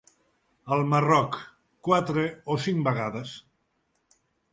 [0.75, 1.37] El Marroc,
[1.87, 2.23] quatre
[2.55, 3.35] o cinc vegades.